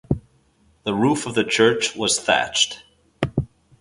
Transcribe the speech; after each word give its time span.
The 0.83 0.95
roof 0.95 1.27
of 1.27 1.35
the 1.35 1.43
church 1.43 1.95
was 1.95 2.19
thatched. 2.19 2.83